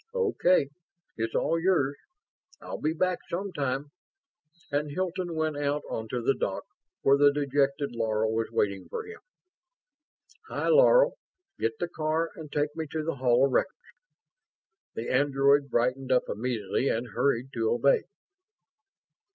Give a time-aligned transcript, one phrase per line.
[0.15, 0.71] "Okay.
[1.15, 1.95] It's all yours.
[2.59, 3.91] I'll be back sometime,"
[4.71, 6.63] and Hilton went out onto the dock,
[7.03, 9.19] where the dejected Laro was waiting for him.
[10.47, 11.11] "Hi, Laro.
[11.59, 13.77] Get the car and take me to the Hall of Records."
[14.95, 18.01] The android brightened up immediately and hurried to obey.